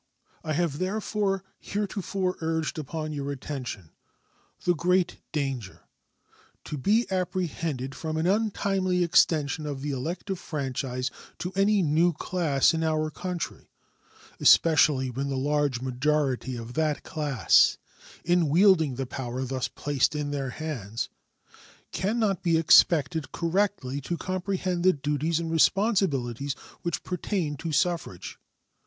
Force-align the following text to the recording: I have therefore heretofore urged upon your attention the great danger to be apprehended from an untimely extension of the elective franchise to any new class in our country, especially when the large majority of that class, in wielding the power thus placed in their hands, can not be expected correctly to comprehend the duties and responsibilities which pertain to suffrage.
I 0.43 0.53
have 0.53 0.79
therefore 0.79 1.43
heretofore 1.59 2.35
urged 2.41 2.79
upon 2.79 3.13
your 3.13 3.31
attention 3.31 3.91
the 4.65 4.73
great 4.73 5.17
danger 5.31 5.81
to 6.63 6.79
be 6.79 7.05
apprehended 7.11 7.93
from 7.93 8.17
an 8.17 8.25
untimely 8.25 9.03
extension 9.03 9.67
of 9.67 9.81
the 9.83 9.91
elective 9.91 10.39
franchise 10.39 11.11
to 11.37 11.51
any 11.55 11.83
new 11.83 12.13
class 12.13 12.73
in 12.73 12.83
our 12.83 13.11
country, 13.11 13.69
especially 14.39 15.11
when 15.11 15.29
the 15.29 15.37
large 15.37 15.81
majority 15.81 16.55
of 16.55 16.73
that 16.73 17.03
class, 17.03 17.77
in 18.25 18.49
wielding 18.49 18.95
the 18.95 19.05
power 19.05 19.43
thus 19.45 19.67
placed 19.67 20.15
in 20.15 20.31
their 20.31 20.49
hands, 20.49 21.09
can 21.91 22.17
not 22.17 22.41
be 22.41 22.57
expected 22.57 23.31
correctly 23.31 24.01
to 24.01 24.17
comprehend 24.17 24.83
the 24.83 24.93
duties 24.93 25.39
and 25.39 25.51
responsibilities 25.51 26.53
which 26.81 27.03
pertain 27.03 27.55
to 27.57 27.71
suffrage. 27.71 28.39